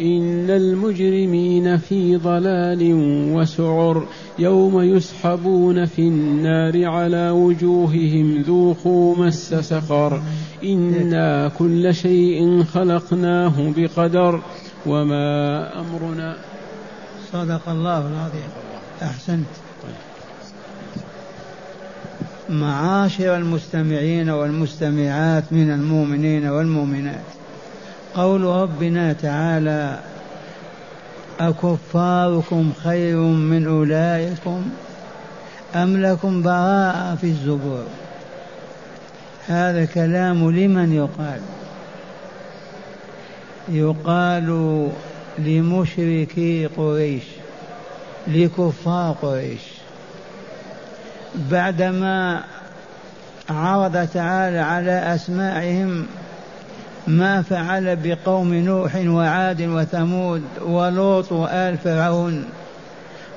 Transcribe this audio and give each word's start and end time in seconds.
إن 0.00 0.50
المجرمين 0.50 1.78
في 1.78 2.16
ضلال 2.16 2.92
وسعر 3.34 4.06
يوم 4.38 4.80
يسحبون 4.80 5.86
في 5.86 5.98
النار 5.98 6.84
على 6.86 7.30
وجوههم 7.30 8.42
ذوقوا 8.42 9.16
مس 9.16 9.54
سقر 9.54 10.22
إنا 10.64 11.48
كل 11.58 11.94
شيء 11.94 12.64
خلقناه 12.64 13.72
بقدر 13.76 14.40
وما 14.86 15.80
أمرنا 15.80 16.36
صدق 17.32 17.68
الله 17.68 17.98
العظيم. 17.98 18.50
أحسنت. 19.02 19.46
معاشر 22.50 23.36
المستمعين 23.36 24.30
والمستمعات 24.30 25.52
من 25.52 25.70
المؤمنين 25.70 26.46
والمؤمنات. 26.46 27.41
قول 28.14 28.42
ربنا 28.42 29.12
تعالى 29.12 29.98
أكفاركم 31.40 32.72
خير 32.84 33.16
من 33.16 33.66
أولئكم 33.66 34.70
أم 35.74 35.96
لكم 35.96 36.42
براءة 36.42 37.14
في 37.14 37.24
الزبور؟ 37.24 37.84
هذا 39.46 39.84
كلام 39.84 40.50
لمن 40.50 40.92
يقال. 40.92 41.40
يقال 43.68 44.88
لمشركي 45.38 46.66
قريش 46.66 47.22
لكفار 48.28 49.16
قريش. 49.22 49.62
بعدما 51.50 52.44
عرض 53.50 54.08
تعالى 54.08 54.58
على 54.58 55.14
أسماعهم 55.14 56.06
ما 57.06 57.42
فعل 57.42 57.96
بقوم 57.96 58.54
نوح 58.54 58.96
وعاد 58.96 59.62
وثمود 59.62 60.42
ولوط 60.66 61.32
وآل 61.32 61.78
فرعون. 61.78 62.44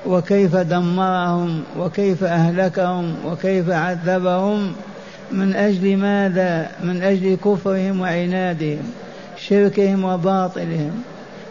وكيف 0.06 0.56
دمرهم 0.56 1.62
وكيف 1.78 2.24
أهلكهم 2.24 3.14
وكيف 3.26 3.70
عذبهم 3.70 4.72
من 5.32 5.54
أجل 5.54 5.96
ماذا؟ 5.96 6.70
من 6.84 7.02
أجل 7.02 7.36
كفرهم 7.44 8.00
وعنادهم 8.00 8.82
شركهم 9.48 10.04
وباطلهم. 10.04 11.02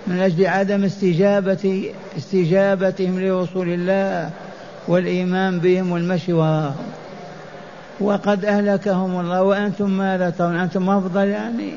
من 0.07 0.19
أجل 0.19 0.47
عدم 0.47 0.83
استجابة 0.83 1.91
استجابتهم 2.17 3.19
لرسول 3.19 3.69
الله 3.69 4.29
والإيمان 4.87 5.59
بهم 5.59 5.91
والمشي 5.91 6.33
وراءهم 6.33 6.87
وقد 7.99 8.45
أهلكهم 8.45 9.19
الله. 9.19 9.43
وأنتم 9.43 9.89
ماذا 9.89 10.29
ترون؟ 10.29 10.55
أنتم 10.55 10.89
أفضل 10.89 11.27
يعني؟ 11.27 11.73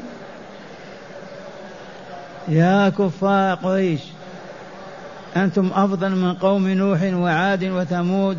يا 2.48 2.88
كفار 2.88 3.54
قريش 3.54 4.00
أنتم 5.36 5.70
أفضل 5.74 6.10
من 6.10 6.34
قوم 6.34 6.68
نوح 6.68 7.02
وعاد 7.02 7.64
وثمود 7.64 8.38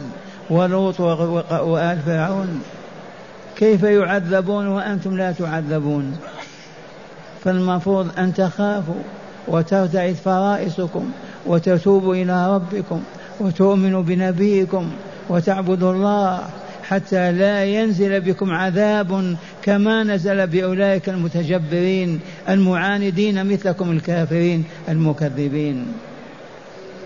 ولوط 0.49 0.99
وآل 0.99 1.99
فرعون. 2.05 2.61
كيف 3.55 3.83
يعذبون 3.83 4.67
وأنتم 4.67 5.17
لا 5.17 5.31
تعذبون؟ 5.31 6.17
فالمفروض 7.43 8.07
أن 8.17 8.33
تخافوا 8.33 9.01
وترتعد 9.47 10.13
فرائسكم 10.13 11.11
وتتوبوا 11.45 12.15
إلى 12.15 12.55
ربكم 12.55 13.01
وتؤمنوا 13.39 14.01
بنبيكم 14.01 14.89
وتعبدوا 15.29 15.93
الله 15.93 16.39
حتى 16.89 17.31
لا 17.31 17.65
ينزل 17.65 18.21
بكم 18.21 18.51
عذاب 18.51 19.35
كما 19.61 20.03
نزل 20.03 20.47
بأولئك 20.47 21.09
المتجبرين 21.09 22.19
المعاندين 22.49 23.45
مثلكم 23.45 23.91
الكافرين 23.91 24.63
المكذبين. 24.89 25.85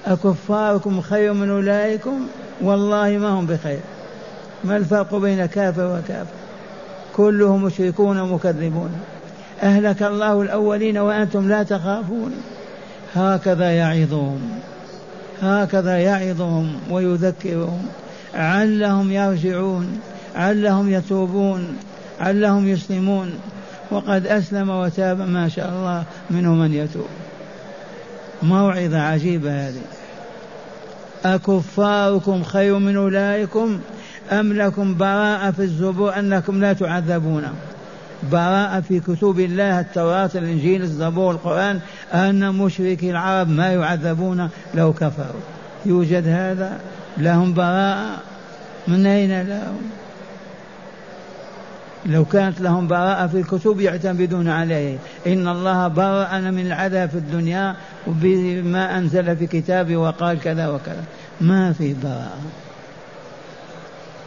أكفاركم 0.05 1.01
خير 1.01 1.33
من 1.33 1.49
أولئكم؟ 1.49 2.27
والله 2.61 3.09
ما 3.09 3.29
هم 3.29 3.45
بخير. 3.45 3.79
ما 4.63 4.77
الفرق 4.77 5.15
بين 5.15 5.45
كافر 5.45 5.85
وكافر؟ 5.85 6.33
كلهم 7.15 7.63
مشركون 7.63 8.19
ومكذبون. 8.19 8.91
أهلك 9.63 10.03
الله 10.03 10.41
الأولين 10.41 10.97
وأنتم 10.97 11.49
لا 11.49 11.63
تخافون. 11.63 12.31
هكذا 13.15 13.71
يعظهم. 13.71 14.39
هكذا 15.41 15.97
يعظهم 15.97 16.75
ويذكرهم. 16.91 17.85
علهم 18.35 19.11
يرجعون 19.11 19.99
علهم 20.35 20.89
يتوبون 20.89 21.77
علهم 22.19 22.67
يسلمون. 22.67 23.31
وقد 23.91 24.27
أسلم 24.27 24.69
وتاب 24.69 25.21
ما 25.21 25.49
شاء 25.49 25.69
الله 25.69 26.03
منهم 26.29 26.59
من 26.59 26.73
يتوب. 26.73 27.07
موعظة 28.43 29.01
عجيبة 29.01 29.67
هذه. 29.67 29.81
أكفاركم 31.25 32.43
خير 32.43 32.77
من 32.77 32.97
أولئكم 32.97 33.79
أم 34.31 34.53
لكم 34.53 34.97
براءة 34.97 35.51
في 35.51 35.61
الزبور 35.61 36.19
أنكم 36.19 36.61
لا 36.61 36.73
تعذبون؟ 36.73 37.43
براءة 38.31 38.79
في 38.79 38.99
كتب 38.99 39.39
الله 39.39 39.79
التوراة 39.79 40.29
الإنجيل 40.35 40.81
الزبور 40.81 41.31
القرآن 41.31 41.79
أن 42.13 42.55
مشركي 42.55 43.11
العرب 43.11 43.49
ما 43.49 43.73
يعذبون 43.73 44.49
لو 44.75 44.93
كفروا. 44.93 45.41
يوجد 45.85 46.27
هذا؟ 46.27 46.79
لهم 47.17 47.53
براءة 47.53 48.21
من 48.87 49.05
أين 49.05 49.41
لهم؟ 49.41 49.81
لو 52.05 52.25
كانت 52.25 52.61
لهم 52.61 52.87
براءة 52.87 53.27
في 53.27 53.37
الكتب 53.37 53.81
يعتمدون 53.81 54.49
عليه. 54.49 54.97
إن 55.27 55.47
الله 55.47 55.87
برأنا 55.87 56.51
من 56.51 56.65
العذاب 56.67 57.09
في 57.09 57.15
الدنيا 57.15 57.75
بما 58.07 58.97
أنزل 58.97 59.37
في 59.37 59.47
كتابه 59.47 59.97
وقال 59.97 60.39
كذا 60.39 60.67
وكذا. 60.67 61.03
ما 61.41 61.73
في 61.73 61.95
براءة 62.03 62.41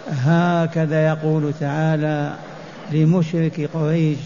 هكذا 0.09 1.07
يقول 1.07 1.53
تعالى 1.61 2.33
لمشرك 2.93 3.71
قريش 3.75 4.19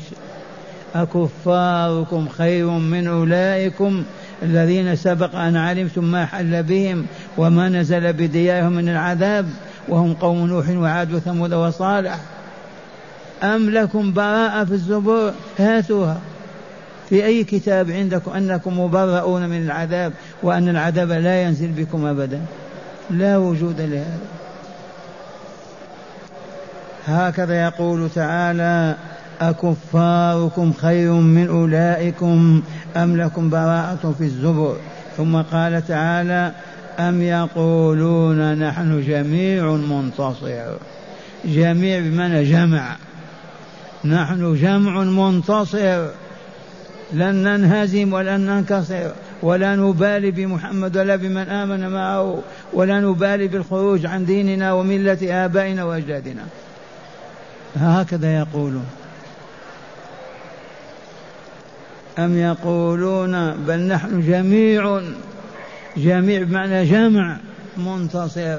أكفاركم 0.94 2.28
خير 2.28 2.66
من 2.66 3.08
أولئكم 3.08 4.04
الذين 4.42 4.96
سبق 4.96 5.34
أن 5.36 5.56
علمتم 5.56 6.04
ما 6.04 6.26
حل 6.26 6.62
بهم 6.62 7.06
وما 7.36 7.68
نزل 7.68 8.12
بديارهم 8.12 8.72
من 8.72 8.88
العذاب 8.88 9.46
وهم 9.88 10.14
قوم 10.14 10.46
نوح 10.46 10.68
وعاد 10.68 11.12
وثمود 11.14 11.54
وصالح. 11.54 12.18
أم 13.42 13.70
لكم 13.70 14.12
براءة 14.12 14.64
في 14.64 14.72
الزبور؟ 14.72 15.32
هاتوها. 15.58 16.20
في 17.08 17.24
أي 17.24 17.44
كتاب 17.44 17.90
عندكم 17.90 18.30
أنكم 18.30 18.80
مبرؤون 18.80 19.48
من 19.48 19.62
العذاب 19.62 20.12
وأن 20.42 20.68
العذاب 20.68 21.10
لا 21.10 21.42
ينزل 21.42 21.68
بكم 21.68 22.06
أبدا؟ 22.06 22.40
لا 23.10 23.36
وجود 23.36 23.80
لهذا. 23.80 24.18
هكذا 27.06 27.62
يقول 27.64 28.10
تعالى 28.14 28.96
أكفاركم 29.40 30.72
خير 30.72 31.12
من 31.12 31.48
أولئكم 31.48 32.62
أم 32.96 33.16
لكم 33.16 33.50
براءة 33.50 34.14
في 34.18 34.24
الزبر؟ 34.24 34.76
ثم 35.16 35.42
قال 35.42 35.86
تعالى 35.86 36.52
أم 36.98 37.22
يقولون 37.22 38.58
نحن 38.58 39.04
جميع 39.06 39.76
منتصر. 39.76 40.76
جميع 41.44 42.00
بمعنى 42.00 42.44
جمع. 42.44 42.96
نحن 44.04 44.54
جمع 44.54 45.04
منتصر. 45.04 46.06
لن 47.12 47.34
ننهزم 47.34 48.12
ولن 48.12 48.40
ننكسر 48.40 49.12
ولا 49.42 49.76
نبالي 49.76 50.30
بمحمد 50.30 50.96
ولا 50.96 51.16
بمن 51.16 51.48
آمن 51.48 51.88
معه 51.88 52.42
ولا 52.72 53.00
نبالي 53.00 53.48
بالخروج 53.48 54.06
عن 54.06 54.24
ديننا 54.24 54.72
وملة 54.72 55.44
آبائنا 55.44 55.84
وأجدادنا. 55.84 56.42
هكذا 57.76 58.36
يقولون. 58.38 58.86
أم 62.18 62.38
يقولون 62.38 63.52
بل 63.54 63.78
نحن 63.80 64.20
جميع 64.20 65.00
جميع 65.96 66.42
بمعنى 66.42 66.84
جمع 66.84 67.36
منتصر. 67.76 68.58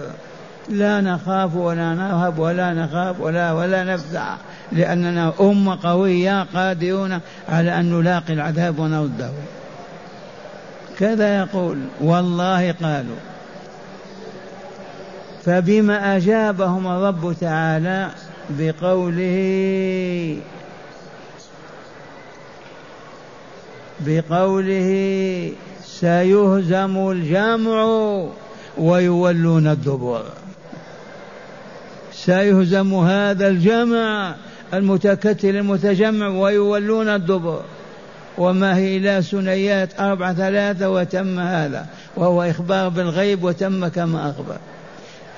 لا 0.70 1.02
نخاف 1.02 1.56
ولا 1.56 1.94
نرهب 1.94 2.40
ولا 2.40 2.74
نخاف 2.74 3.20
ولا 3.20 3.52
ولا 3.52 3.84
نفزع 3.84 4.36
لأننا 4.72 5.34
أمة 5.40 5.80
قوية 5.84 6.44
قادرون 6.44 7.20
على 7.50 7.80
أن 7.80 8.00
نلاقي 8.00 8.34
العذاب 8.34 8.80
ونرده. 8.80 9.30
كذا 11.00 11.38
يقول 11.38 11.78
والله 12.02 12.72
قالوا. 12.72 13.16
فبما 15.46 16.18
أجابهم 16.18 16.88
الرب 16.88 17.36
تعالى 17.42 18.10
بقوله 18.50 20.38
بقوله 24.06 25.52
سيهزم 25.86 27.10
الجمع 27.12 27.86
ويولون 28.78 29.68
الدبر. 29.68 30.24
سيهزم 32.14 32.94
هذا 32.94 33.48
الجمع 33.48 34.36
المتكتل 34.74 35.56
المتجمع 35.56 36.28
ويولون 36.28 37.08
الدبر. 37.08 37.62
وما 38.38 38.78
هي 38.78 38.98
إلا 38.98 39.22
سنيات 39.22 40.00
أربعة 40.00 40.34
ثلاثة 40.34 40.90
وتم 40.90 41.40
هذا 41.40 41.86
وهو 42.16 42.44
إخبار 42.44 42.90
بالغيب 42.90 43.44
وتم 43.44 43.88
كما 43.88 44.30
أخبر. 44.30 44.58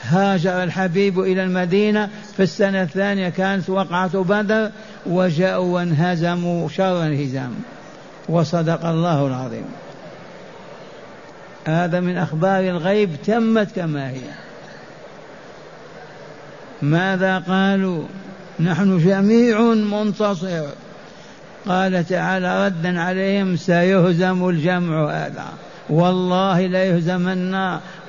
هاجر 0.03 0.63
الحبيب 0.63 1.19
إلى 1.19 1.43
المدينة 1.43 2.09
في 2.35 2.43
السنة 2.43 2.81
الثانية 2.83 3.29
كانت 3.29 3.69
وقعة 3.69 4.23
بدر 4.23 4.69
وجاءوا 5.05 5.73
وانهزموا 5.73 6.69
شر 6.69 7.03
انهزام 7.03 7.51
وصدق 8.29 8.85
الله 8.85 9.27
العظيم. 9.27 9.65
هذا 11.65 11.99
من 11.99 12.17
أخبار 12.17 12.59
الغيب 12.59 13.09
تمت 13.25 13.75
كما 13.75 14.09
هي. 14.09 14.21
ماذا 16.81 17.39
قالوا؟ 17.39 18.03
نحن 18.59 18.97
جميع 18.97 19.61
منتصر. 19.73 20.65
قال 21.67 22.07
تعالى 22.07 22.65
ردا 22.65 23.01
عليهم 23.01 23.55
سيهزم 23.55 24.49
الجمع 24.49 25.11
هذا. 25.11 25.45
والله 25.89 26.67
لا 26.67 26.83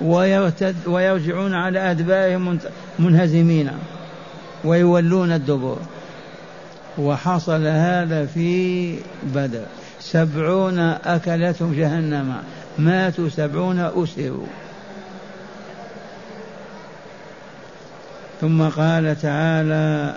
ويرتد 0.01 0.77
ويرجعون 0.87 1.55
على 1.55 1.91
أدبارهم 1.91 2.59
منهزمين 2.99 3.71
ويولون 4.65 5.33
الدبور 5.33 5.79
وحصل 6.99 7.67
هذا 7.67 8.27
في 8.27 8.97
بدر. 9.23 9.65
سبعون 10.11 10.79
أكلتهم 10.79 11.75
جهنم. 11.75 12.35
ماتوا 12.79 13.29
سبعون 13.29 13.79
أسروا. 13.79 14.47
ثم 18.41 18.63
قال 18.63 19.21
تعالى 19.23 20.17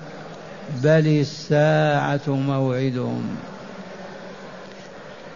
بل 0.84 1.08
الساعة 1.08 2.22
موعدهم. 2.28 3.36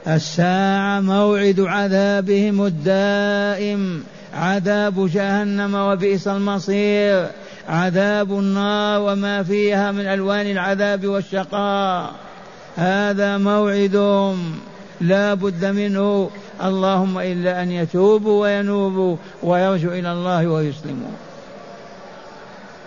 الساعة 0.07 0.99
موعد 0.99 1.59
عذابهم 1.59 2.65
الدائم. 2.65 4.03
عذاب 4.33 5.09
جهنم 5.13 5.75
وبئس 5.75 6.27
المصير. 6.27 7.27
عذاب 7.69 8.31
النار 8.31 9.01
وما 9.01 9.43
فيها 9.43 9.91
من 9.91 10.05
ألوان 10.05 10.51
العذاب 10.51 11.05
والشقاء. 11.05 12.30
هذا 12.75 13.37
موعدهم. 13.37 14.59
لا 15.01 15.33
بد 15.33 15.65
منه. 15.65 16.29
اللهم 16.63 17.17
إلا 17.19 17.63
أن 17.63 17.71
يتوبوا 17.71 18.41
وينوبوا 18.41 19.17
ويرجوا 19.43 19.93
إلى 19.93 20.11
الله 20.11 20.47
ويسلموا. 20.47 21.11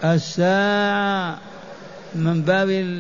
الساعة 0.04 1.38
من 2.14 2.42
باب 2.42 2.96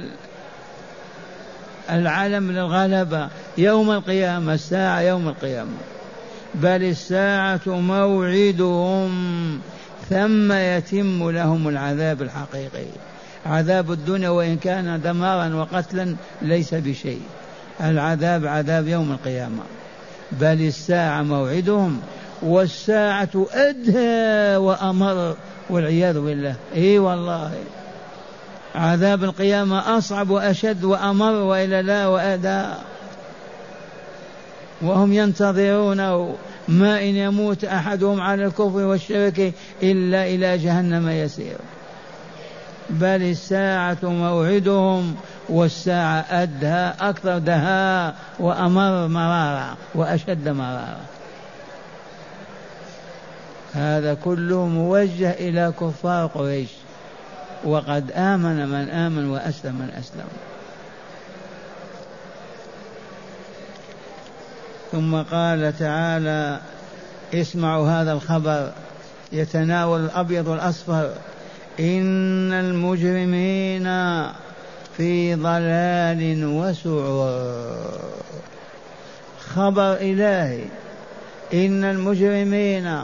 العلم 1.90 2.52
للغلبة. 2.52 3.28
يوم 3.58 3.90
القيامة. 3.90 4.54
الساعة 4.54 5.00
يوم 5.00 5.28
القيامة. 5.28 5.76
بل 6.54 6.82
الساعة 6.82 7.60
موعدهم. 7.66 9.12
ثم 10.10 10.52
يتم 10.52 11.30
لهم 11.30 11.68
العذاب 11.68 12.22
الحقيقي. 12.22 12.86
عذاب 13.46 13.92
الدنيا 13.92 14.28
وإن 14.28 14.56
كان 14.56 15.00
دمارا 15.00 15.54
وقتلا 15.54 16.16
ليس 16.42 16.74
بشيء. 16.74 17.20
العذاب 17.80 18.46
عذاب 18.46 18.88
يوم 18.88 19.12
القيامة. 19.12 19.62
بل 20.32 20.66
الساعة 20.66 21.22
موعدهم 21.22 22.00
والساعة 22.42 23.46
أدهى 23.52 24.56
وأمر 24.56 25.36
والعياذ 25.70 26.20
بالله. 26.20 26.54
إي 26.74 26.98
والله. 26.98 27.52
عذاب 28.74 29.24
القيامة 29.24 29.98
أصعب 29.98 30.30
وأشد 30.30 30.84
وأمر 30.84 31.32
وإلا 31.32 31.82
لا 31.82 32.06
وأدى. 32.06 32.64
وهم 34.82 35.12
ينتظرونه 35.12 36.34
ما 36.68 36.98
إن 36.98 37.16
يموت 37.16 37.64
أحدهم 37.64 38.20
على 38.20 38.44
الكفر 38.46 38.78
والشرك 38.78 39.52
إلا 39.82 40.26
إلى 40.26 40.58
جهنم 40.58 41.08
يسير. 41.08 41.56
بل 42.90 43.22
الساعة 43.22 43.98
موعدهم 44.02 45.16
والساعة 45.48 46.26
أدهى 46.30 46.94
أكثر 47.00 47.38
دهاء 47.38 48.14
وأمر 48.38 49.06
مرارا 49.08 49.76
وأشد 49.94 50.48
مرارا. 50.48 51.00
هذا 53.74 54.14
كله 54.14 54.66
موجه 54.66 55.30
إلى 55.30 55.72
كفار 55.80 56.26
قريش. 56.26 56.68
وقد 57.64 58.12
آمن 58.12 58.68
من 58.68 58.90
آمن 58.90 59.30
وأسلم 59.30 59.74
من 59.74 59.90
أسلم. 59.98 60.28
ثم 64.92 65.22
قال 65.22 65.78
تعالى 65.78 66.60
اسمعوا 67.34 67.88
هذا 67.88 68.12
الخبر. 68.12 68.72
يتناول 69.32 70.04
الأبيض 70.04 70.46
والأصفر 70.46 71.10
إن 71.80 72.52
المجرمين 72.52 73.84
في 74.96 75.34
ضلال 75.34 76.44
وسعر. 76.44 78.14
خبر 79.54 79.92
إلهي 79.94 80.64
إن 81.54 81.84
المجرمين 81.84 82.98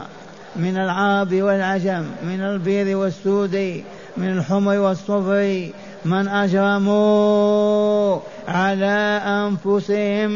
من 0.55 0.77
العرب 0.77 1.33
والعجم 1.33 2.05
من 2.23 2.41
البيض 2.41 2.97
والسود 2.97 3.83
من 4.17 4.29
الحمر 4.37 4.77
والصفر 4.77 5.69
من 6.05 6.27
أجرموا 6.27 8.19
على 8.47 9.21
أنفسهم 9.25 10.31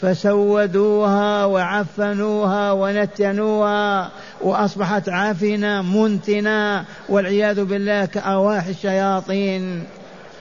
فسودوها 0.00 1.44
وعفنوها 1.44 2.72
ونتنوها 2.72 4.10
وأصبحت 4.40 5.08
عفنة 5.08 5.82
منتنة 5.82 6.84
والعياذ 7.08 7.64
بالله 7.64 8.04
كأرواح 8.04 8.66
الشياطين 8.66 9.84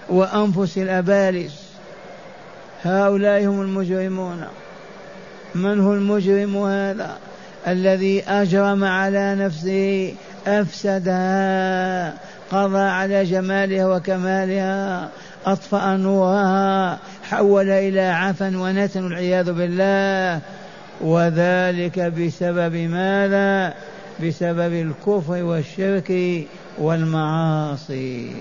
وأنفس 0.10 0.78
الأبالس 0.78 1.66
هؤلاء 2.84 3.46
هم 3.46 3.62
المجرمون. 3.62 4.46
من 5.56 5.80
هو 5.80 5.94
المجرم 5.94 6.58
هذا؟ 6.58 7.18
الذي 7.68 8.24
أجرم 8.24 8.84
على 8.84 9.36
نفسه 9.36 10.14
أفسدها 10.48 12.14
قضى 12.52 12.80
على 12.80 13.24
جمالها 13.24 13.88
وكمالها 13.88 15.10
أطفأ 15.46 15.96
نورها 15.96 17.00
حول 17.24 17.70
إلى 17.70 18.02
عفن 18.02 18.56
ونتن 18.56 19.04
والعياذ 19.04 19.54
بالله. 19.54 20.42
وذلك 21.02 22.00
بسبب 22.00 22.76
ماذا؟ 22.76 23.74
بسبب 24.24 24.74
الكفر 24.74 25.44
والشرك 25.44 26.44
والمعاصي. 26.78 28.32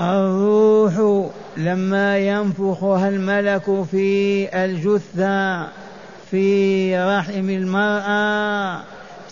الروح 0.00 1.22
لما 1.56 2.18
ينفخها 2.18 3.08
الملك 3.08 3.82
في 3.90 4.48
الجثة 4.64 5.68
في 6.30 6.96
رحم 6.98 7.50
المرأة 7.50 8.80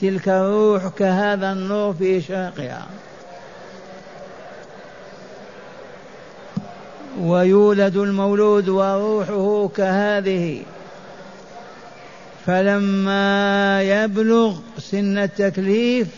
تلك 0.01 0.29
الروح 0.29 0.89
كهذا 0.89 1.53
النور 1.53 1.95
في 1.95 2.19
إشراقها. 2.19 2.87
ويولد 7.21 7.97
المولود 7.97 8.69
وروحه 8.69 9.69
كهذه. 9.77 10.63
فلما 12.47 13.83
يبلغ 13.83 14.57
سن 14.79 15.19
التكليف 15.19 16.09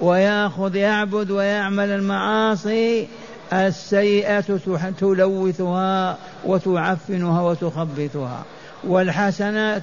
ويأخذ 0.00 0.76
يعبد 0.76 1.30
ويعمل 1.30 1.90
المعاصي 1.90 3.08
السيئة 3.52 4.58
تلوثها 5.00 6.18
وتعفنها 6.44 7.42
وتخبثها 7.42 8.44
والحسنات 8.84 9.82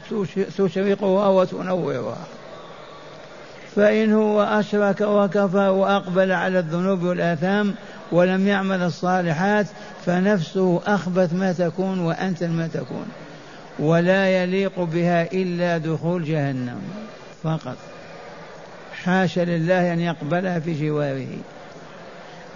تشرقها 0.58 1.28
وتنورها. 1.28 2.18
فإن 3.76 4.14
هو 4.14 4.44
أشرك 4.44 5.02
وكفر 5.02 5.70
وأقبل 5.72 6.32
على 6.32 6.60
الذنوب 6.60 7.04
والآثام 7.04 7.76
ولم 8.12 8.48
يعمل 8.48 8.82
الصالحات 8.82 9.66
فنفسه 10.06 10.82
أخبث 10.86 11.34
ما 11.34 11.54
تكون 11.54 12.00
وأنت 12.00 12.44
ما 12.44 12.68
تكون. 12.68 13.06
ولا 13.80 14.44
يليق 14.44 14.80
بها 14.80 15.32
إلا 15.34 15.78
دخول 15.78 16.26
جهنم. 16.26 16.82
فقط. 17.44 17.78
حاشا 19.04 19.42
لله 19.42 19.94
أن 19.94 20.00
يقبلها 20.00 20.60
في 20.60 20.88
جواره. 20.88 21.38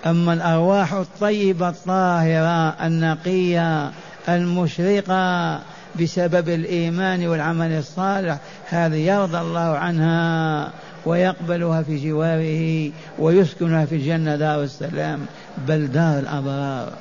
أما 0.05 0.33
الأرواح 0.33 0.93
الطيبة 0.93 1.69
الطاهرة 1.69 2.85
النقية 2.85 3.91
المشرقة 4.29 5.59
بسبب 6.01 6.49
الإيمان 6.49 7.27
والعمل 7.27 7.71
الصالح 7.71 8.37
هذه 8.69 8.95
يرضى 8.95 9.37
الله 9.37 9.77
عنها 9.77 10.71
ويقبلها 11.05 11.83
في 11.83 12.09
جواره 12.09 12.91
ويسكنها 13.19 13.85
في 13.85 13.95
الجنة 13.95 14.35
دار 14.35 14.63
السلام 14.63 15.25
بل 15.67 15.87
دار 15.87 16.19
الأبرار. 16.19 16.93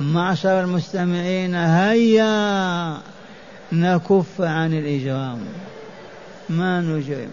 معشر 0.00 0.60
المستمعين 0.60 1.54
هيا 1.54 2.98
نكف 3.72 4.40
عن 4.40 4.72
الإجرام. 4.72 5.38
ما 6.48 6.80
نجرم 6.80 7.30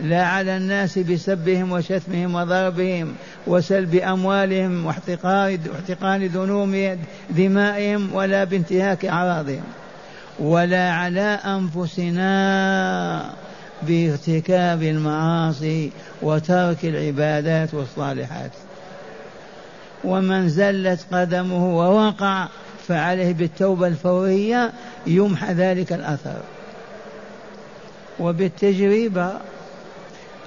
لا 0.00 0.24
على 0.24 0.56
الناس 0.56 0.98
بسبهم 0.98 1.72
وشتمهم 1.72 2.34
وضربهم 2.34 3.14
وسلب 3.46 3.94
أموالهم 3.94 4.86
واحتقان 4.86 6.26
ذنوب 6.26 6.98
دمائهم 7.30 8.14
ولا 8.14 8.44
بانتهاك 8.44 9.04
أعراضهم. 9.04 9.62
ولا 10.38 10.92
على 10.92 11.38
أنفسنا 11.44 13.30
بارتكاب 13.82 14.82
المعاصي 14.82 15.90
وترك 16.22 16.84
العبادات 16.84 17.74
والصالحات. 17.74 18.50
ومن 20.04 20.48
زلت 20.48 21.00
قدمه 21.12 21.76
ووقع 21.78 22.48
فعليه 22.88 23.32
بالتوبة 23.32 23.86
الفورية 23.86 24.72
يمحى 25.06 25.52
ذلك 25.52 25.92
الأثر. 25.92 26.40
وبالتجربة 28.20 29.32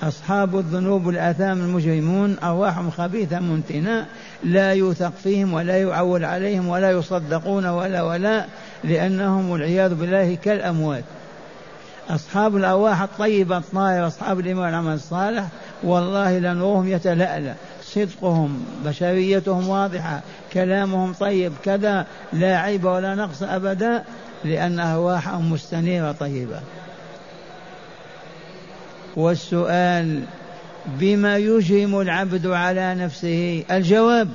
أصحاب 0.04 0.58
الذنوب 0.58 1.06
والآثام 1.06 1.60
المجرمون 1.60 2.38
أرواحهم 2.44 2.92
خبيثة 2.92 3.40
منتنة 3.40 4.06
لا 4.44 4.74
يوثق 4.74 5.14
فيهم 5.24 5.54
ولا 5.54 5.78
يعول 5.82 6.26
عليهم 6.26 6.68
ولا 6.68 6.92
يصدقون 6.92 7.66
ولا 7.66 8.02
ولا 8.02 8.46
لأنهم 8.84 9.50
والعياذ 9.50 9.96
بالله 9.96 10.36
كالأموات. 10.36 11.04
أصحاب 12.10 12.56
الأرواح 12.56 13.02
الطيبة 13.02 13.58
الطاهرة 13.58 14.08
أصحاب 14.08 14.40
الإيمان 14.40 14.66
والعمل 14.66 14.94
الصالح 14.94 15.48
والله 15.84 16.40
لنورهم 16.40 16.88
يتلألأ. 16.88 17.54
صدقهم 17.84 18.66
بشريتهم 18.86 19.70
واضحة 19.70 20.22
كلامهم 20.54 21.14
طيب 21.14 21.54
كذا 21.64 22.06
لا 22.34 22.58
عيب 22.58 22.86
ولا 22.86 23.16
نقص 23.16 23.44
أبدا 23.44 24.04
لأن 24.46 24.80
أرواحهم 24.80 25.52
مستنيرة 25.52 26.12
طيبة. 26.12 26.60
والسؤال 29.16 30.22
بما 31.00 31.38
يجرم 31.38 32.00
العبد 32.02 32.48
على 32.48 32.96
نفسه؟ 32.96 33.64
الجواب 33.72 34.30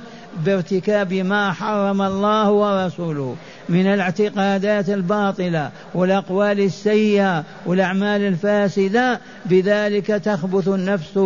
بارتكاب 0.45 1.13
ما 1.13 1.53
حرم 1.53 2.01
الله 2.01 2.51
ورسوله 2.51 3.35
من 3.69 3.87
الاعتقادات 3.87 4.89
الباطلة 4.89 5.71
والأقوال 5.93 6.59
السيئة 6.59 7.43
والأعمال 7.65 8.21
الفاسدة 8.21 9.19
بذلك 9.45 10.07
تخبث 10.07 10.67
النفس 10.67 11.17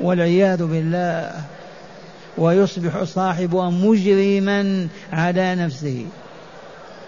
والعياذ 0.00 0.64
بالله. 0.66 1.32
ويصبح 2.38 3.02
صاحبها 3.04 3.70
مجرما 3.70 4.88
على 5.12 5.54
نفسه. 5.54 6.06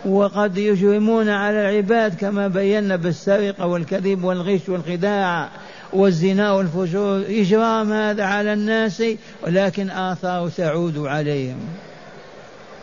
وقد 0.04 0.58
يجرمون 0.58 1.28
على 1.28 1.70
العباد 1.70 2.14
كما 2.14 2.48
بينا 2.48 2.96
بالسرقة 2.96 3.66
والكذب 3.66 4.24
والغش 4.24 4.68
والخداع 4.68 5.48
والزنا 5.92 6.52
والفجور. 6.52 7.24
إجرام 7.28 7.92
هذا 7.92 8.24
على 8.24 8.52
الناس 8.52 9.02
ولكن 9.42 9.90
آثار 9.90 10.48
تعود 10.48 10.98
عليهم. 10.98 11.58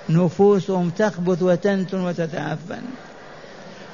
نفوسهم 0.10 0.89
تخبث 0.89 1.41
وتنتن 1.41 2.00
وتتعفن. 2.00 2.81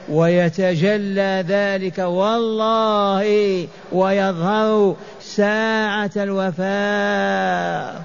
ويتجلى 0.09 1.45
ذلك 1.47 1.99
والله 1.99 3.67
ويظهر 3.91 4.95
ساعة 5.21 6.11
الوفاة 6.17 8.01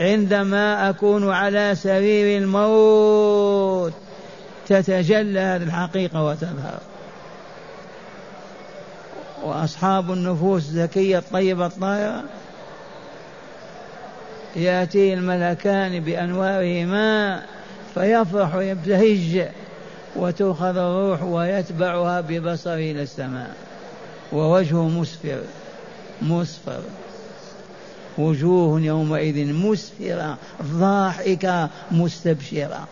عندما 0.00 0.90
أكون 0.90 1.30
على 1.30 1.74
سرير 1.74 2.42
الموت. 2.42 4.05
تتجلى 4.68 5.40
هذه 5.40 5.62
الحقيقة 5.62 6.24
وتظهر. 6.24 6.80
وأصحاب 9.42 10.12
النفوس 10.12 10.62
الزكية 10.62 11.18
الطيبة 11.18 11.66
الطاهرة 11.66 12.24
يأتي 14.56 15.14
الملكان 15.14 16.00
بأنوارهما 16.00 17.42
فيفرح 17.94 18.54
ويبتهج 18.54 19.48
وتؤخذ 20.16 20.76
الروح 20.76 21.22
ويتبعها 21.22 22.20
ببصره 22.20 22.74
إلى 22.74 23.02
السماء. 23.02 23.54
ووجهه 24.32 24.88
مسفر 24.88 25.40
مسفر. 26.22 26.80
وجوه 28.18 28.80
يومئذ 28.80 29.54
مسفرة 29.54 30.38
ضاحكة 30.62 31.68
مستبشرة. 31.90 32.88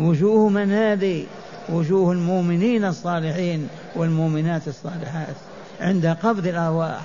وجوه 0.00 0.48
من 0.48 0.72
هذه 0.72 1.24
وجوه 1.68 2.12
المؤمنين 2.12 2.84
الصالحين 2.84 3.68
والمؤمنات 3.96 4.68
الصالحات 4.68 5.36
عند 5.80 6.06
قبض 6.06 6.46
الأرواح. 6.46 7.00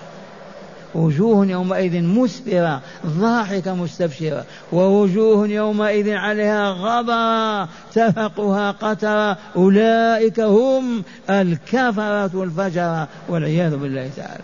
وجوه 0.95 1.45
يومئذ 1.45 2.01
مسفرة 2.01 2.81
ضاحكة 3.05 3.75
مستبشرة. 3.75 4.45
ووجوه 4.71 5.47
يومئذ 5.47 6.13
عليها 6.13 6.69
غبرة 6.71 7.69
تفقها 7.93 8.71
قترة. 8.71 9.37
أولئك 9.55 10.39
هم 10.39 11.03
الكفرة 11.29 12.29
والفجرة 12.33 13.07
والعياذ 13.29 13.75
بالله 13.75 14.09
تعالى. 14.17 14.43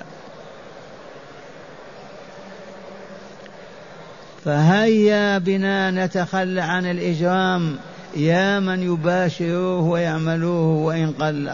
فهيا 4.45 5.37
بنا 5.37 6.05
نتخلى 6.05 6.61
عن 6.61 6.85
الإجرام. 6.85 7.77
يا 8.17 8.59
من 8.59 8.83
يباشروه 8.83 9.81
ويعملوه 9.81 10.77
وإن 10.77 11.11
قل. 11.11 11.51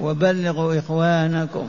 وبلغوا 0.00 0.78
إخوانكم 0.78 1.68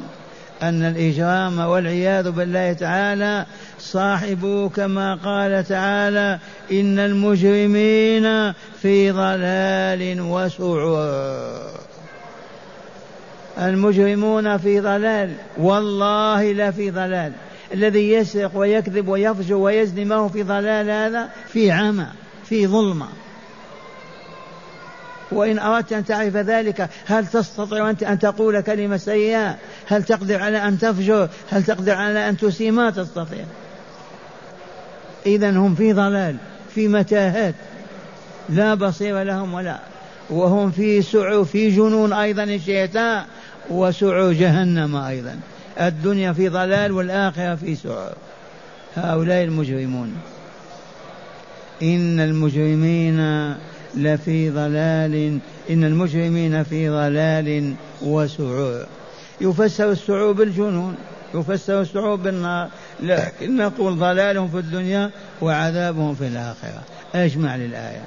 أن 0.63 0.83
الإجرام 0.83 1.59
والعياذ 1.59 2.31
بالله 2.31 2.73
تعالى 2.73 3.45
صاحبه 3.79 4.69
كما 4.69 5.15
قال 5.15 5.67
تعالى 5.67 6.39
إن 6.71 6.99
المجرمين 6.99 8.53
في 8.81 9.11
ضلال 9.11 10.21
وسعر. 10.21 10.99
المجرمون 13.57 14.57
في 14.57 14.79
ضلال. 14.79 15.33
والله 15.57 16.51
لا 16.51 16.71
في 16.71 16.91
ضلال. 16.91 17.31
الذي 17.73 18.11
يسرق 18.11 18.51
ويكذب 18.55 19.07
ويفجر 19.07 19.55
ويزني 19.55 20.05
ما 20.05 20.15
هو 20.15 20.29
في 20.29 20.43
ضلال 20.43 20.89
هذا؟ 20.89 21.29
في 21.47 21.71
عمى 21.71 22.07
في 22.43 22.67
ظلمة. 22.67 23.07
وإن 25.31 25.59
أردت 25.59 25.93
أن 25.93 26.05
تعرف 26.05 26.35
ذلك 26.35 26.89
هل 27.05 27.27
تستطيع 27.27 27.89
أنت 27.89 28.03
أن 28.03 28.19
تقول 28.19 28.61
كلمة 28.61 28.97
سيئة؟ 28.97 29.55
هل 29.87 30.03
تقدر 30.03 30.41
على 30.41 30.67
أن 30.67 30.79
تفجر؟ 30.79 31.29
هل 31.51 31.63
تقدر 31.63 31.93
على 31.93 32.29
أن 32.29 32.37
تسيء؟ 32.37 32.71
ما 32.71 32.89
تستطيع. 32.89 33.43
إذا 35.25 35.49
هم 35.49 35.75
في 35.75 35.93
ضلال 35.93 36.35
في 36.75 36.87
متاهات. 36.87 37.55
لا 38.49 38.73
بصير 38.73 39.23
لهم 39.23 39.53
ولا. 39.53 39.79
وهم 40.29 40.71
في 40.71 41.01
سعو 41.01 41.43
في 41.43 41.69
جنون 41.69 42.13
أيضا 42.13 42.43
الشيطان 42.43 43.23
وسعو 43.69 44.31
جهنم 44.31 44.95
أيضا. 44.95 45.39
الدنيا 45.81 46.33
في 46.33 46.49
ضلال 46.49 46.91
والآخرة 46.91 47.55
في 47.55 47.75
سعو 47.75 48.09
هؤلاء 48.95 49.43
المجرمون. 49.43 50.15
إن 51.83 52.19
المجرمين 52.19 53.19
لفي 53.95 54.49
ضلال 54.49 55.39
إن 55.69 55.83
المجرمين 55.83 56.63
في 56.63 56.89
ضلال 56.89 57.73
وسعور. 58.01 58.85
يفسر 59.41 59.91
السعور 59.91 60.31
بالجنون 60.31 60.95
يفسر 61.33 61.81
السعور 61.81 62.15
بالنار 62.15 62.69
لكن 62.99 63.57
نقول 63.57 63.97
ضلالهم 63.97 64.49
في 64.49 64.57
الدنيا 64.57 65.11
وعذابهم 65.41 66.15
في 66.15 66.27
الآخرة. 66.27 66.83
أجمع 67.15 67.55
للآية. 67.55 68.03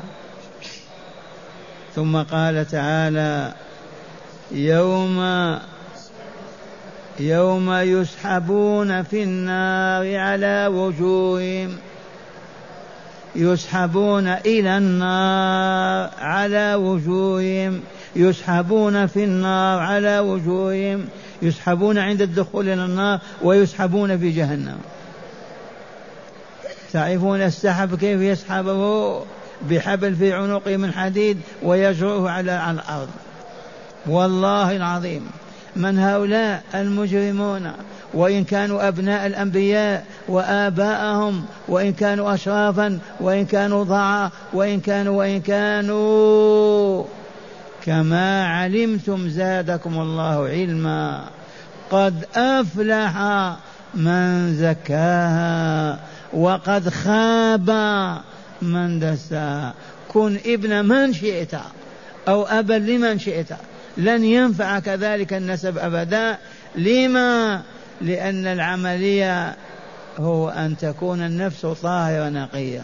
ثم 1.95 2.23
قال 2.23 2.67
تعالى 2.69 3.53
يوم 4.53 5.19
يوم 7.21 7.73
يسحبون 7.73 9.03
في 9.03 9.23
النار 9.23 10.17
على 10.17 10.67
وجوههم 10.67 11.77
يسحبون 13.37 14.29
إلى 14.29 14.79
النار 14.79 16.11
على 16.19 16.75
وجوههم 16.75 17.81
يسحبون 18.17 19.07
في 19.07 19.25
النار 19.25 19.81
على 19.81 20.19
وجوههم 20.19 21.05
يسحبون 21.43 21.99
عند 21.99 22.23
الدخول 22.23 22.69
إلى 22.69 22.85
النار 22.85 23.21
ويسحبون 23.43 24.19
في 24.19 24.31
جهنم. 24.31 24.79
تعرفون 26.93 27.41
السحب 27.41 27.99
كيف 27.99 28.21
يسحبه؟ 28.21 29.23
بحبل 29.71 30.17
في 30.17 30.33
عنقه 30.33 30.77
من 30.77 30.93
حديد 30.93 31.39
ويجره 31.63 32.31
على 32.31 32.71
الأرض. 32.71 33.09
والله 34.07 34.77
العظيم 34.77 35.31
من 35.77 35.99
هؤلاء 35.99 36.63
المجرمون 36.75 37.73
وإن 38.15 38.45
كانوا 38.45 38.89
أبناء 38.89 39.27
الأنبياء 39.27 40.07
وآباءهم 40.29 41.45
وإن 41.69 41.93
كانوا 41.93 42.35
أشرافا 42.35 42.99
وإن 43.21 43.47
كانوا 43.47 43.85
ضعا 43.85 44.31
وإن 44.53 44.81
كانوا 44.81 45.19
وإن 45.19 45.41
كانوا. 45.41 47.05
كما 47.85 48.47
علمتم 48.47 49.29
زادكم 49.29 50.01
الله 50.01 50.49
علما. 50.49 51.25
قد 51.91 52.25
أفلح 52.37 53.17
من 53.95 54.55
زكاها 54.55 55.99
وقد 56.33 56.89
خاب 56.89 57.71
من 58.63 58.99
دساها. 58.99 59.75
كن 60.09 60.39
ابن 60.47 60.85
من 60.85 61.13
شئت 61.13 61.55
أو 62.29 62.43
أبا 62.43 62.75
لمن 62.75 63.19
شئت. 63.19 63.49
لن 63.97 64.25
ينفعك 64.25 64.89
ذلك 64.89 65.33
النسب 65.33 65.79
أبدا. 65.79 66.39
لما؟ 66.77 67.63
لأن 68.01 68.47
العملية 68.47 69.57
هو 70.19 70.49
أن 70.49 70.77
تكون 70.77 71.23
النفس 71.23 71.67
طاهرة 71.67 72.29
نقية 72.29 72.83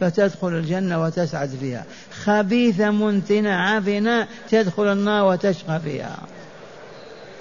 فتدخل 0.00 0.48
الجنة 0.48 1.02
وتسعد 1.02 1.48
فيها. 1.60 1.84
خبيثة 2.24 2.90
منتنة 2.90 3.50
عفنة 3.50 4.26
تدخل 4.50 4.92
النار 4.92 5.24
وتشقى 5.24 5.80
فيها. 5.80 6.18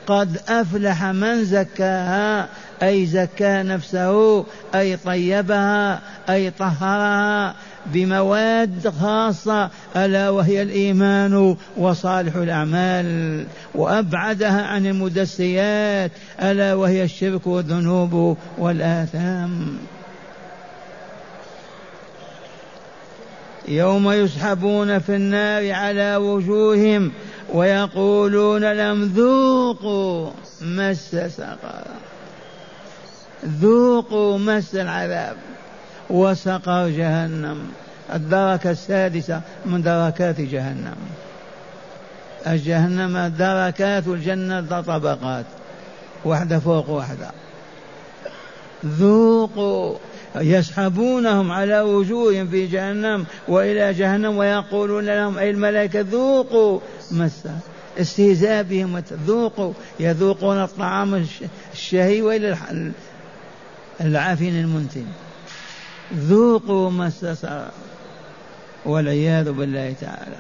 قد 0.08 0.38
أفلح 0.48 1.04
من 1.04 1.46
زكاها 1.46 2.48
أي 2.84 3.06
زكى 3.06 3.64
نفسه 3.64 4.46
أي 4.76 4.98
طيبها 4.98 6.00
أي 6.30 6.52
طهرها 6.52 7.56
بمواد 7.86 8.94
خاصة 9.02 9.70
ألا 9.96 10.30
وهي 10.30 10.62
الإيمان 10.62 11.56
وصالح 11.78 12.36
الأعمال 12.36 13.46
وأبعدها 13.76 14.62
عن 14.62 14.86
المدسيات 14.86 16.12
ألا 16.42 16.74
وهي 16.74 17.04
الشرك 17.04 17.48
والذنوب 17.48 18.38
والآثام. 18.58 19.78
يوم 23.68 24.12
يسحبون 24.12 25.00
في 25.00 25.16
النار 25.16 25.72
على 25.72 26.16
وجوههم 26.16 27.12
ويقولون 27.54 28.74
لم 28.74 29.04
ذوقوا 29.16 30.32
مس 30.62 31.16
سقر 31.16 31.86
ذوقوا 33.46 34.38
مس 34.38 34.76
العذاب. 34.76 35.36
وسقر 36.10 36.90
جهنم. 36.90 37.58
الدركة 38.14 38.72
السادسة 38.72 39.42
من 39.66 39.82
دركات 39.82 40.42
جهنم. 40.42 40.96
الجهنم 42.48 43.34
دركات 43.40 44.08
الجنة 44.08 44.82
طبقات. 44.82 45.46
واحدة 46.26 46.60
فوق 46.60 46.90
واحدة. 46.90 47.32
ذوقوا 48.86 49.98
يسحبونهم 50.36 51.52
على 51.52 51.80
وجوههم 51.82 52.48
في 52.48 52.68
جهنم 52.68 53.26
وإلى 53.48 53.94
جهنم 53.94 54.38
ويقولون 54.38 55.06
لهم 55.06 55.38
أي 55.38 55.50
الملائكة 55.50 56.00
ذوقوا 56.00 56.80
مس 57.12 57.48
استهزاء 58.00 58.64
بهم 58.64 59.04
ذوقوا. 59.28 59.74
يذوقون 60.00 60.64
الطعام 60.64 61.26
الشهي 61.74 62.22
وإلى 62.22 62.58
العافين 64.02 64.60
المنتن 64.60 65.06
ذوقوا 66.14 66.92
مس 66.92 67.46
والعياذ 68.86 69.52
بالله 69.52 69.94
تعالى. 70.02 70.36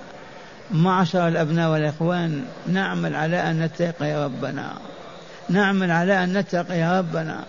معشر 0.71 1.27
الأبناء 1.27 1.71
والإخوان 1.71 2.45
نعمل 2.67 3.15
على 3.15 3.49
أن 3.49 3.59
نتقي 3.59 4.25
ربنا. 4.25 4.73
نعمل 5.49 5.91
على 5.91 6.23
أن 6.23 6.37
نتقي 6.37 6.97
ربنا. 6.99 7.43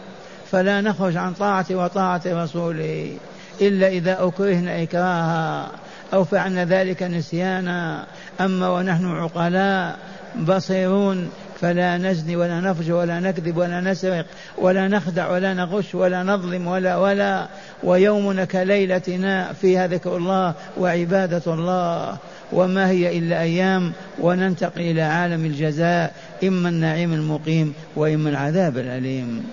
فلا 0.51 0.81
نخرج 0.81 1.17
عن 1.17 1.33
طاعته 1.33 1.77
وطاعة 1.77 2.23
رسوله 2.27 3.17
إلا 3.61 3.89
إذا 3.89 4.25
أكرهنا 4.25 4.83
إكراها 4.83 5.71
أو 6.15 6.25
فعلنا 6.25 6.65
ذلك 6.65 7.03
نسيانا. 7.03 8.07
أما 8.41 8.69
ونحن 8.69 9.07
عقلاء 9.07 9.99
بصيرون 10.39 11.31
فلا 11.61 11.99
نزني 11.99 12.37
ولا 12.37 12.61
نفجر 12.61 12.95
ولا 12.95 13.21
نكذب 13.21 13.57
ولا 13.57 13.81
نسرق 13.81 14.27
ولا 14.59 14.89
نخدع 14.89 15.31
ولا 15.31 15.55
نغش 15.55 15.95
ولا 15.95 16.23
نظلم 16.23 16.67
ولا 16.67 16.97
ولا. 16.97 17.49
ويومنا 17.83 18.45
كليلتنا 18.45 19.53
فيها 19.53 19.87
ذكر 19.87 20.17
الله 20.17 20.55
وعبادة 20.79 21.55
الله. 21.55 22.17
وما 22.53 22.89
هي 22.91 23.19
إلا 23.19 23.41
أيام 23.41 23.93
وننتقل 24.21 24.81
إلى 24.81 25.03
عالم 25.03 25.45
الجزاء. 25.45 26.15
إما 26.45 26.69
النعيم 26.69 27.13
المقيم 27.13 27.75
وإما 27.97 28.31
العذاب 28.31 28.79
الأليم. 28.79 29.45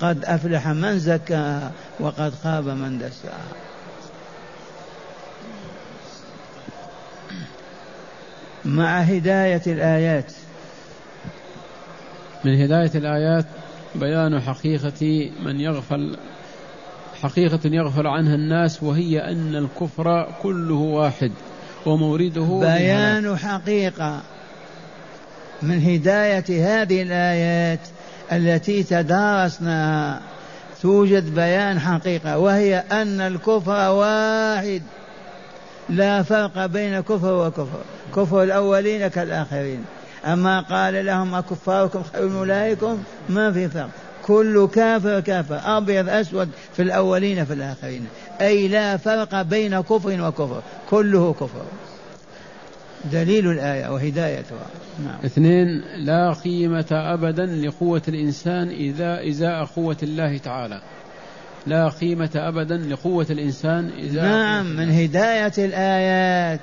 قد 0.00 0.24
أفلح 0.24 0.68
من 0.68 0.98
زكاها 0.98 1.70
وقد 2.00 2.32
خاب 2.44 2.68
من 2.68 2.98
دساها 2.98 3.48
مع 8.64 9.00
هداية 9.00 9.62
الآيات 9.66 10.32
من 12.44 12.62
هداية 12.62 12.90
الآيات 12.94 13.44
بيان 13.94 14.40
حقيقة 14.40 15.30
من 15.44 15.60
يغفل 15.60 16.16
حقيقة 17.22 17.60
يغفل 17.64 18.06
عنها 18.06 18.34
الناس 18.34 18.82
وهي 18.82 19.18
أن 19.18 19.56
الكفر 19.56 20.32
كله 20.42 20.74
واحد 20.74 21.32
ومورده 21.86 22.58
بيان 22.60 23.36
حقيقة 23.36 24.22
من 25.62 25.82
هداية 25.82 26.44
هذه 26.48 27.02
الآيات 27.02 27.80
التي 28.32 28.82
تدارسناها 28.82 30.20
توجد 30.82 31.34
بيان 31.34 31.80
حقيقة 31.80 32.38
وهي 32.38 32.78
أن 32.92 33.20
الكفر 33.20 33.90
واحد. 33.90 34.82
لا 35.88 36.22
فرق 36.22 36.66
بين 36.66 37.00
كفر 37.00 37.46
وكفر 37.46 37.80
كفر 38.16 38.42
الأولين 38.42 39.08
كالآخرين. 39.08 39.84
أما 40.24 40.60
قال 40.60 41.06
لهم 41.06 41.34
أكفاركم 41.34 42.02
خير 42.02 42.28
من 42.28 42.36
أولئكم 42.36 43.02
ما 43.28 43.52
في 43.52 43.68
فرق. 43.68 43.90
كل 44.22 44.68
كافر 44.74 45.20
كافر 45.20 45.60
أبيض 45.64 46.08
أسود 46.08 46.48
في 46.76 46.82
الأولين 46.82 47.44
في 47.44 47.52
الآخرين. 47.52 48.06
أي 48.40 48.68
لا 48.68 48.96
فرق 48.96 49.42
بين 49.42 49.80
كفر 49.80 50.22
وكفر 50.28 50.62
كله 50.90 51.32
كفر. 51.32 51.64
دليل 53.12 53.50
الآية 53.50 53.88
وهدايتها. 53.88 54.66
نعم. 55.04 55.18
اثنين 55.24 55.66
لا 55.96 56.32
قيمة 56.44 56.86
أبدا 56.90 57.46
لقوة 57.46 58.02
الإنسان 58.08 58.68
إذا 58.68 59.28
إزاء 59.28 59.64
قوة 59.64 59.96
الله 60.02 60.38
تعالى. 60.38 60.80
لا 61.66 61.88
قيمة 61.88 62.30
أبدا 62.34 62.76
لقوة 62.76 63.26
الإنسان 63.30 63.90
إذا 63.98 64.22
نعم 64.22 64.76
من 64.76 64.90
هداية 64.90 65.52
الآيات. 65.58 66.60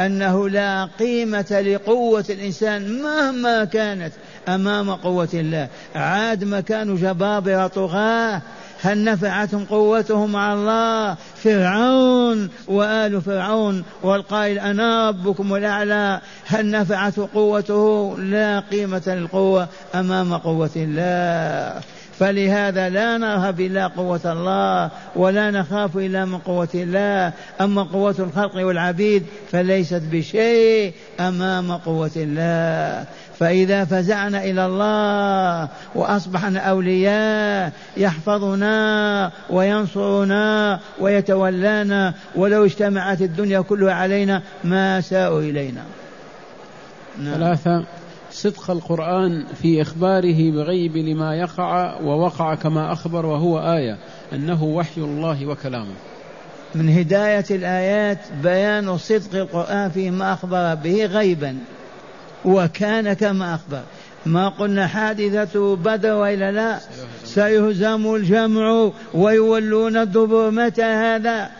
أنه 0.00 0.48
لا 0.48 0.88
قيمة 0.98 1.60
لقوة 1.66 2.24
الإنسان 2.30 3.02
مهما 3.02 3.64
كانت 3.64 4.12
أمام 4.48 4.90
قوة 4.90 5.28
الله. 5.34 5.68
عاد 5.94 6.44
مكان 6.44 6.96
جبابرة 6.96 7.66
طغاة. 7.66 8.42
هل 8.82 9.04
نفعتهم 9.04 9.64
قوتهم 9.64 10.32
مع 10.32 10.52
الله؟ 10.52 11.16
فرعون 11.36 12.50
وآل 12.68 13.22
فرعون 13.22 13.84
والقائل 14.02 14.58
أنا 14.58 15.08
ربكم 15.08 15.54
الأعلى. 15.54 16.20
هل 16.46 16.70
نفعته 16.70 17.28
قوته؟ 17.34 18.16
لا 18.18 18.60
قيمة 18.60 19.02
للقوة 19.06 19.68
أمام 19.94 20.34
قوة 20.34 20.70
الله. 20.76 21.82
فلهذا 22.18 22.88
لا 22.88 23.18
نرهب 23.18 23.60
إلا 23.60 23.86
قوة 23.86 24.20
الله 24.24 24.90
ولا 25.16 25.50
نخاف 25.50 25.96
إلا 25.96 26.24
من 26.24 26.38
قوة 26.38 26.68
الله. 26.74 27.32
أما 27.60 27.82
قوة 27.82 28.14
الخلق 28.18 28.56
والعبيد 28.56 29.22
فليست 29.52 30.02
بشيء 30.12 30.92
أمام 31.20 31.72
قوة 31.72 32.10
الله. 32.16 33.04
فإذا 33.38 33.84
فزعنا 33.84 34.44
إلى 34.44 34.66
الله 34.66 35.68
وأصبحنا 35.94 36.60
أولياء 36.60 37.72
يحفظنا 37.96 39.30
وينصرنا 39.50 40.80
ويتولانا. 41.00 42.14
ولو 42.36 42.64
اجتمعت 42.64 43.22
الدنيا 43.22 43.60
كلها 43.60 43.94
علينا 43.94 44.42
ما 44.64 45.00
ساءوا 45.00 45.40
إلينا. 45.40 45.82
نعم. 47.22 47.34
ثلاثة. 47.34 47.86
صدق 48.38 48.70
القرآن 48.70 49.46
في 49.62 49.82
إخباره 49.82 50.50
بغيب 50.50 50.96
لما 50.96 51.34
يقع 51.36 52.00
ووقع 52.00 52.54
كما 52.54 52.92
أخبر 52.92 53.26
وهو 53.26 53.58
آية 53.58 53.98
أنه 54.32 54.64
وحي 54.64 55.00
الله 55.00 55.46
وكلامه. 55.46 55.94
من 56.74 56.88
هداية 56.88 57.44
الآيات 57.50 58.18
بيان 58.42 58.98
صدق 58.98 59.34
القرآن 59.34 59.90
فيما 59.90 60.32
أخبر 60.32 60.74
به 60.74 61.06
غيبا 61.06 61.58
وكان 62.44 63.12
كما 63.12 63.54
أخبر. 63.54 63.82
ما 64.26 64.48
قلنا 64.48 64.86
حادثة 64.86 65.76
بدر 65.76 66.12
وإلا 66.12 66.52
لا 66.52 66.78
سيهزم 67.24 68.14
الجمع 68.14 68.90
ويولون 69.14 69.96
الدبر 69.96 70.50
متى 70.50 70.82
هذا؟ 70.82 71.50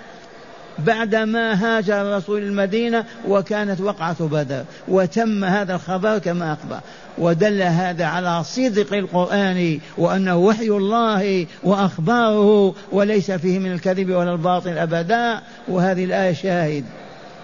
بعدما 0.86 1.52
هاجر 1.52 2.02
الرسول 2.02 2.42
المدينة 2.42 3.04
وكانت 3.28 3.80
وقعة 3.80 4.26
بدر 4.26 4.64
وتم 4.88 5.44
هذا 5.44 5.74
الخبر 5.74 6.18
كما 6.18 6.52
أخبر. 6.52 6.80
ودل 7.18 7.62
هذا 7.62 8.04
على 8.04 8.44
صدق 8.44 8.94
القرآن 8.94 9.80
وأنه 9.98 10.36
وحي 10.36 10.68
الله 10.68 11.46
وأخباره 11.62 12.74
وليس 12.92 13.30
فيه 13.30 13.58
من 13.58 13.72
الكذب 13.72 14.10
ولا 14.10 14.32
الباطل 14.32 14.78
أبدا. 14.78 15.40
وهذه 15.68 16.04
الآية 16.04 16.32
شاهد. 16.32 16.84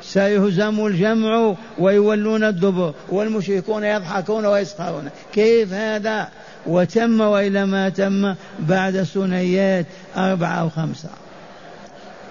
سيهزم 0.02 0.86
الجمع 0.86 1.54
ويولون 1.78 2.44
الدبر 2.44 2.94
والمشركون 3.08 3.84
يضحكون 3.84 4.46
ويسخرون. 4.46 5.08
كيف 5.32 5.72
هذا؟ 5.72 6.28
وتم 6.66 7.20
وإلى 7.20 7.66
ما 7.66 7.88
تم 7.88 8.34
بعد 8.58 9.02
سنيات 9.02 9.86
أربعة 10.16 10.60
أو 10.60 10.68
خمسة. 10.68 11.08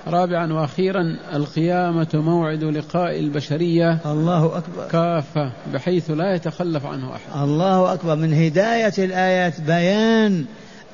رابعا 0.07 0.53
وأخيرا 0.53 1.17
القيامة 1.33 2.07
موعد 2.13 2.63
لقاء 2.63 3.19
البشرية 3.19 3.99
الله 4.05 4.57
أكبر. 4.57 4.87
كافة 4.91 5.51
بحيث 5.73 6.11
لا 6.11 6.35
يتخلف 6.35 6.85
عنه 6.85 7.15
أحد. 7.15 7.43
الله 7.43 7.93
أكبر. 7.93 8.15
من 8.15 8.33
هداية 8.33 8.93
الآيات 8.97 9.61
بيان 9.61 10.45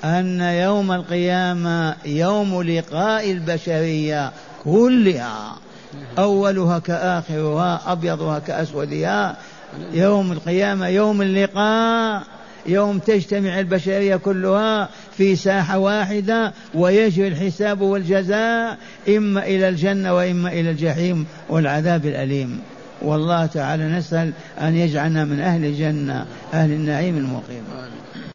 أن 0.03 0.41
يوم 0.41 0.91
القيامة 0.91 1.95
يوم 2.05 2.61
لقاء 2.61 3.31
البشرية 3.31 4.31
كلها. 4.63 5.55
أولها 6.17 6.79
كآخرها 6.79 7.81
أبيضها 7.87 8.39
كأسودها. 8.39 9.37
يوم 9.93 10.31
القيامة 10.31 10.87
يوم 10.87 11.21
اللقاء. 11.21 12.23
يوم 12.69 12.99
تجتمع 12.99 13.59
البشرية 13.59 14.15
كلها 14.15 14.89
في 15.17 15.35
ساحة 15.35 15.77
واحدة 15.77 16.53
ويجري 16.73 17.27
الحساب 17.27 17.81
والجزاء 17.81 18.77
إما 19.09 19.45
إلى 19.45 19.69
الجنة 19.69 20.15
وإما 20.15 20.49
إلى 20.49 20.71
الجحيم 20.71 21.25
والعذاب 21.49 22.05
الأليم. 22.05 22.59
والله 23.01 23.45
تعالى 23.45 23.83
نسأل 23.83 24.31
أن 24.61 24.75
يجعلنا 24.75 25.25
من 25.25 25.39
أهل 25.39 25.65
الجنة 25.65 26.25
أهل 26.53 26.71
النعيم 26.71 27.17
المقيم. 27.17 27.63